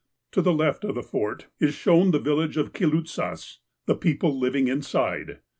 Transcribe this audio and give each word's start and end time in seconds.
To 0.31 0.41
the 0.41 0.51
left 0.51 0.83
of 0.83 0.95
the 0.95 1.03
Fort 1.03 1.45
is 1.59 1.75
shown 1.75 2.09
the 2.09 2.17
village 2.17 2.57
of 2.57 2.73
the 2.73 2.79
Kitlootsahs 2.79 3.59
(the 3.85 3.93
people 3.95 4.35
living 4.39 4.67
inside). 4.67 5.41